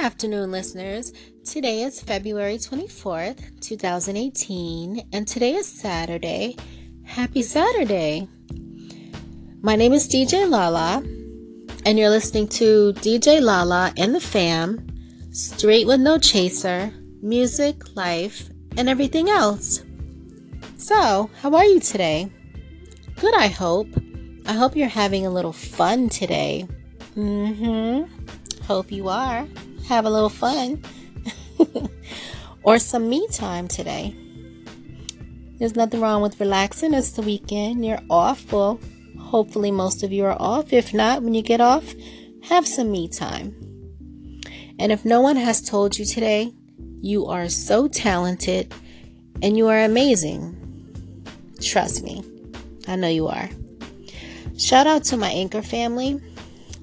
[0.00, 1.12] afternoon, listeners.
[1.44, 6.56] Today is February 24th, 2018, and today is Saturday.
[7.04, 8.26] Happy Saturday!
[9.60, 11.02] My name is DJ Lala,
[11.84, 14.86] and you're listening to DJ Lala and the fam,
[15.32, 16.90] straight with no chaser,
[17.20, 18.48] music, life,
[18.78, 19.82] and everything else.
[20.78, 22.32] So, how are you today?
[23.16, 23.88] Good, I hope.
[24.46, 26.66] I hope you're having a little fun today.
[27.14, 28.64] Mm hmm.
[28.64, 29.46] Hope you are.
[29.90, 30.84] Have a little fun.
[32.62, 34.14] or some me time today.
[35.58, 36.94] There's nothing wrong with relaxing.
[36.94, 37.84] It's the weekend.
[37.84, 38.52] You're off.
[38.52, 38.78] Well,
[39.18, 40.72] hopefully, most of you are off.
[40.72, 41.92] If not, when you get off,
[42.44, 43.52] have some me time.
[44.78, 46.52] And if no one has told you today,
[47.00, 48.72] you are so talented
[49.42, 50.56] and you are amazing.
[51.60, 52.22] Trust me,
[52.86, 53.50] I know you are.
[54.56, 56.22] Shout out to my Anchor family.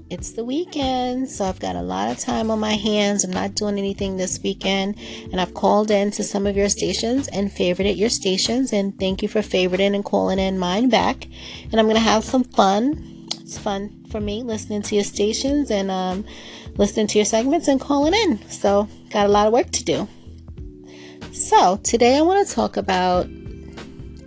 [0.09, 3.25] It's the weekend, so I've got a lot of time on my hands.
[3.25, 4.95] I'm not doing anything this weekend,
[5.33, 8.71] and I've called in to some of your stations and favorited your stations.
[8.71, 11.27] And thank you for favoriting and calling in mine back.
[11.69, 13.27] And I'm gonna have some fun.
[13.41, 16.23] It's fun for me listening to your stations and um,
[16.77, 18.39] listening to your segments and calling in.
[18.49, 20.07] So, got a lot of work to do.
[21.33, 23.27] So, today I want to talk about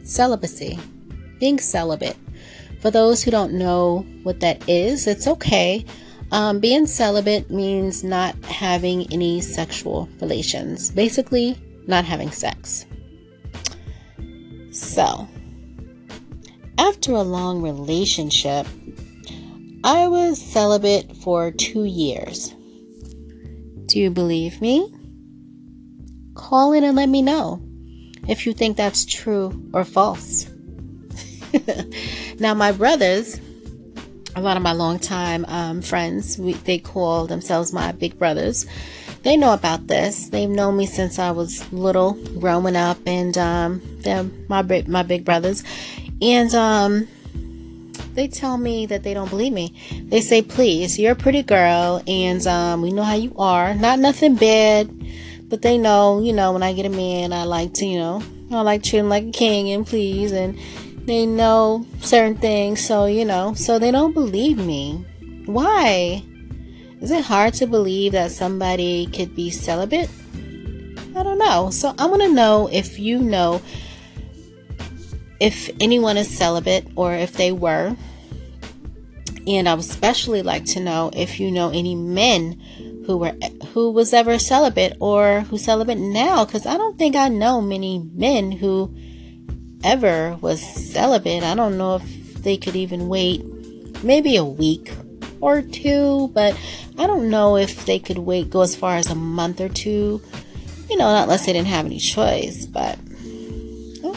[0.04, 0.78] celibacy,
[1.38, 2.18] being celibate.
[2.80, 5.84] For those who don't know what that is, it's okay.
[6.32, 12.86] Um, being celibate means not having any sexual relations, basically, not having sex.
[14.70, 15.28] So,
[16.78, 18.66] after a long relationship,
[19.82, 22.54] I was celibate for two years.
[23.86, 24.94] Do you believe me?
[26.34, 27.60] Call in and let me know
[28.28, 30.46] if you think that's true or false.
[32.40, 33.38] now, my brothers,
[34.34, 38.66] a lot of my longtime um, friends, we, they call themselves my big brothers.
[39.22, 40.30] They know about this.
[40.30, 45.26] They've known me since I was little, growing up, and um, they're my my big
[45.26, 45.62] brothers.
[46.22, 47.08] And um,
[48.14, 49.74] they tell me that they don't believe me.
[50.04, 53.74] They say, "Please, you're a pretty girl, and um, we know how you are.
[53.74, 54.90] Not nothing bad,
[55.50, 58.22] but they know, you know, when I get a man, I like to, you know,
[58.50, 60.58] I like treat him like a king and please, and
[61.06, 65.04] they know certain things, so you know, so they don't believe me.
[65.46, 66.22] Why?
[67.00, 70.10] Is it hard to believe that somebody could be celibate?
[71.16, 71.70] I don't know.
[71.70, 73.62] So I want to know if you know
[75.40, 77.96] if anyone is celibate or if they were.
[79.46, 82.60] And I would especially like to know if you know any men
[83.06, 83.34] who were
[83.72, 87.98] who was ever celibate or who celibate now cuz I don't think I know many
[88.14, 88.94] men who
[89.82, 91.42] ever was celibate.
[91.42, 93.44] I don't know if they could even wait
[94.02, 94.92] maybe a week
[95.40, 96.58] or two, but
[96.98, 100.20] I don't know if they could wait, go as far as a month or two,
[100.88, 102.66] you know, unless they didn't have any choice.
[102.66, 102.98] But,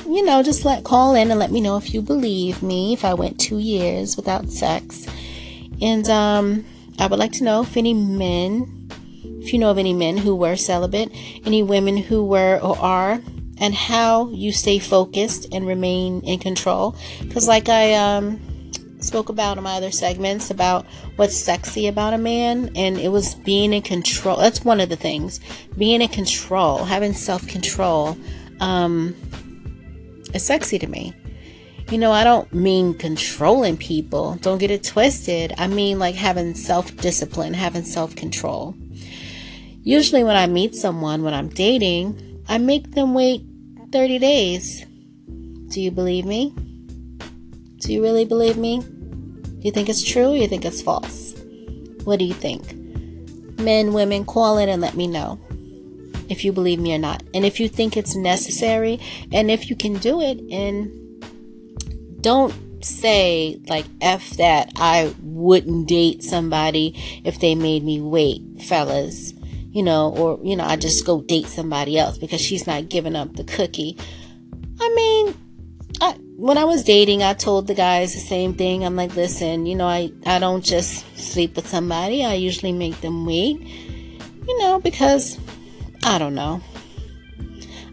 [0.06, 3.06] you know, just let call in and let me know if you believe me if
[3.06, 5.08] I went two years without sex.
[5.82, 6.66] And um,
[7.00, 8.90] I would like to know if any men,
[9.42, 11.10] if you know of any men who were celibate,
[11.46, 13.22] any women who were or are
[13.60, 16.96] and how you stay focused and remain in control.
[17.22, 18.40] Because, like I um,
[19.00, 23.36] spoke about in my other segments about what's sexy about a man, and it was
[23.36, 24.38] being in control.
[24.38, 25.40] That's one of the things
[25.78, 28.18] being in control, having self control,
[28.60, 29.16] um,
[30.34, 31.14] is sexy to me.
[31.92, 34.36] You know, I don't mean controlling people.
[34.36, 35.54] Don't get it twisted.
[35.58, 38.76] I mean like having self discipline, having self control.
[39.84, 43.44] Usually, when I meet someone, when I'm dating, I make them wait
[43.92, 44.86] 30 days.
[45.70, 46.54] Do you believe me?
[47.78, 48.80] Do you really believe me?
[48.80, 51.34] Do you think it's true or you think it's false?
[52.04, 52.74] What do you think?
[53.60, 55.40] Men, women, call in and let me know
[56.30, 57.24] if you believe me or not.
[57.34, 59.00] And if you think it's necessary
[59.32, 60.92] and if you can do it and
[62.22, 62.54] don't
[62.84, 69.34] say like F that I wouldn't date somebody if they made me wait, fellas
[69.74, 73.16] you know, or, you know, I just go date somebody else because she's not giving
[73.16, 73.98] up the cookie.
[74.80, 75.36] I mean,
[76.00, 78.86] I, when I was dating, I told the guys the same thing.
[78.86, 82.24] I'm like, listen, you know, I, I don't just sleep with somebody.
[82.24, 83.60] I usually make them wait,
[84.48, 85.40] you know, because
[86.04, 86.62] I don't know.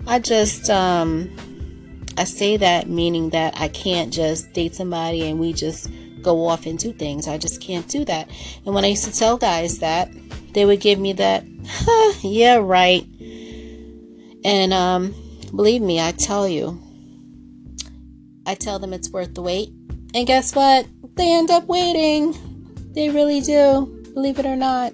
[0.06, 1.34] I just, um,
[2.18, 5.90] I say that meaning that I can't just date somebody and we just
[6.20, 7.26] go off and do things.
[7.26, 8.28] I just can't do that.
[8.66, 10.10] And when I used to tell guys that,
[10.52, 11.44] they would give me that,
[12.22, 13.06] yeah, right.
[14.44, 15.14] And um,
[15.54, 16.80] believe me, I tell you,
[18.46, 19.70] I tell them it's worth the wait.
[20.14, 20.86] And guess what?
[21.14, 22.34] They end up waiting.
[22.94, 24.92] They really do, believe it or not.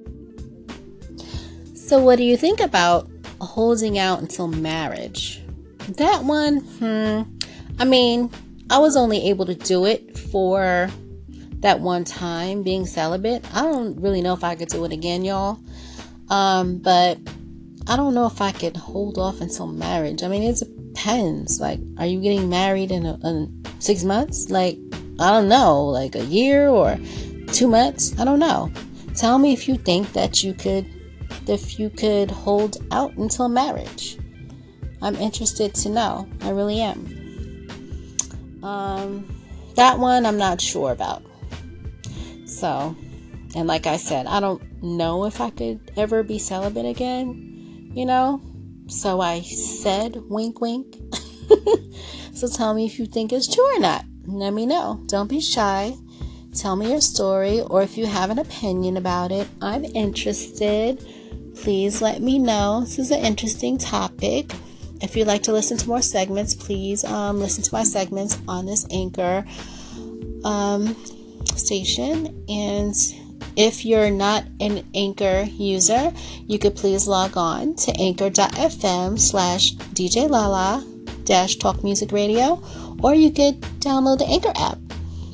[1.75, 3.09] So, what do you think about
[3.41, 5.41] holding out until marriage?
[5.89, 7.23] That one, hmm.
[7.79, 8.31] I mean,
[8.71, 10.91] I was only able to do it for
[11.61, 13.45] that one time being celibate.
[13.55, 15.59] I don't really know if I could do it again, y'all.
[16.29, 17.19] Um, but
[17.87, 20.23] I don't know if I could hold off until marriage.
[20.23, 21.61] I mean, it depends.
[21.61, 24.51] Like, are you getting married in, a, in six months?
[24.51, 24.79] Like,
[25.19, 26.99] I don't know, like a year or
[27.53, 28.19] two months?
[28.19, 28.71] I don't know.
[29.15, 30.87] Tell me if you think that you could,
[31.47, 34.19] if you could hold out until marriage.
[35.01, 36.29] I'm interested to know.
[36.41, 37.07] I really am.
[38.63, 39.37] Um,
[39.77, 41.23] that one I'm not sure about.
[42.47, 42.97] So,
[43.57, 48.05] and like I said, I don't know if I could ever be celibate again, you
[48.05, 48.43] know?
[48.87, 50.99] So I said, wink, wink.
[52.35, 54.05] so tell me if you think it's true or not.
[54.27, 55.03] Let me know.
[55.07, 55.97] Don't be shy.
[56.55, 61.03] Tell me your story, or if you have an opinion about it, I'm interested.
[61.57, 62.83] Please let me know.
[62.83, 64.53] This is an interesting topic.
[65.01, 68.67] If you'd like to listen to more segments, please um, listen to my segments on
[68.67, 69.47] this Anchor
[70.45, 70.95] um,
[71.57, 72.45] station.
[72.51, 72.95] And
[73.57, 76.13] if you're not an Anchor user,
[76.47, 80.85] you could please log on to anchor.fm slash DJ Lala
[81.25, 82.63] dash talk music radio,
[83.03, 84.79] or you could download the Anchor app.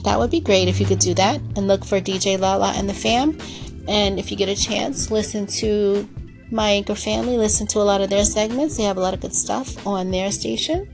[0.04, 2.88] That would be great if you could do that and look for DJ Lala and
[2.88, 3.38] the fam.
[3.88, 6.08] And if you get a chance, listen to
[6.50, 8.76] my Anchor family, listen to a lot of their segments.
[8.76, 10.88] They have a lot of good stuff on their station.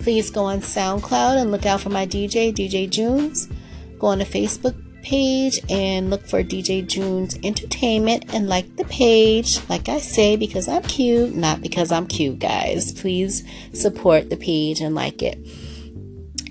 [0.00, 3.48] Please go on SoundCloud and look out for my DJ, DJ Junes.
[3.98, 9.58] Go on to Facebook page and look for DJ Junes Entertainment and like the page,
[9.68, 12.92] like I say, because I'm cute, not because I'm cute, guys.
[12.92, 15.38] Please support the page and like it.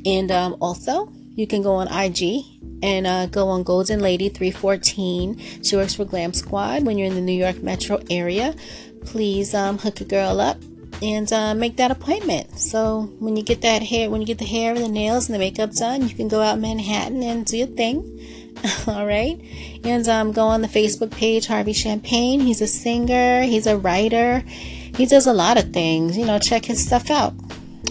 [0.06, 2.44] And um, also, you can go on IG
[2.83, 5.63] and uh, go on Golden Lady 314.
[5.63, 8.56] She works for Glam Squad when you're in the New York metro area.
[9.06, 10.57] Please um, hook a girl up
[11.01, 12.59] and uh, make that appointment.
[12.59, 15.36] So when you get that hair, when you get the hair and the nails and
[15.36, 18.41] the makeup done, you can go out Manhattan and do your thing.
[18.88, 19.40] All right,
[19.84, 22.40] and um, go on the Facebook page Harvey Champagne.
[22.42, 23.44] He's a singer.
[23.44, 24.40] He's a writer.
[24.40, 26.18] He does a lot of things.
[26.18, 27.34] You know, check his stuff out.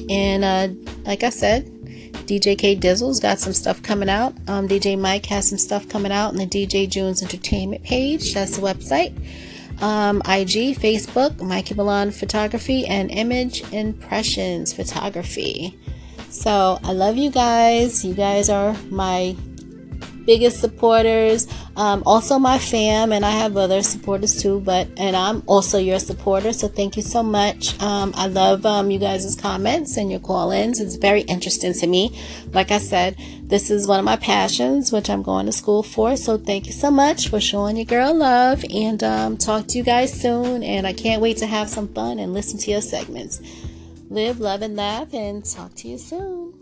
[0.08, 0.68] And uh,
[1.04, 1.66] like I said,
[2.26, 4.34] DJ K Dizzle's got some stuff coming out.
[4.48, 8.34] Um, DJ Mike has some stuff coming out on the DJ Junes Entertainment page.
[8.34, 9.16] That's the website
[9.80, 15.78] um, IG, Facebook, Mikey Milan Photography, and Image Impressions Photography.
[16.28, 18.04] So I love you guys.
[18.04, 19.36] You guys are my
[20.24, 21.46] biggest supporters.
[21.76, 24.60] Um, also, my fam, and I have other supporters too.
[24.60, 27.80] But and I'm also your supporter, so thank you so much.
[27.80, 30.80] Um, I love um, you guys' comments and your call-ins.
[30.80, 32.18] It's very interesting to me.
[32.52, 36.16] Like I said, this is one of my passions, which I'm going to school for.
[36.16, 39.84] So thank you so much for showing your girl love, and um, talk to you
[39.84, 40.62] guys soon.
[40.62, 43.40] And I can't wait to have some fun and listen to your segments.
[44.10, 46.59] Live, love, and laugh, and talk to you soon.